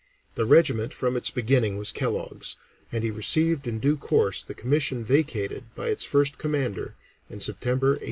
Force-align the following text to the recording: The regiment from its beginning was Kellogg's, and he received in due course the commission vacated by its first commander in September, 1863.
The 0.33 0.47
regiment 0.47 0.95
from 0.95 1.15
its 1.15 1.29
beginning 1.29 1.77
was 1.77 1.91
Kellogg's, 1.91 2.55
and 2.91 3.03
he 3.03 3.11
received 3.11 3.67
in 3.67 3.77
due 3.77 3.95
course 3.97 4.43
the 4.43 4.55
commission 4.55 5.05
vacated 5.05 5.65
by 5.75 5.89
its 5.89 6.05
first 6.05 6.39
commander 6.39 6.95
in 7.29 7.39
September, 7.39 7.89
1863. 7.89 7.99